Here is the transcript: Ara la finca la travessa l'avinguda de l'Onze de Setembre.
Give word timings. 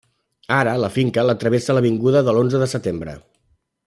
Ara 0.59 0.71
la 0.83 0.89
finca 0.95 1.25
la 1.29 1.35
travessa 1.43 1.75
l'avinguda 1.79 2.25
de 2.31 2.35
l'Onze 2.39 2.63
de 2.63 2.71
Setembre. 2.73 3.15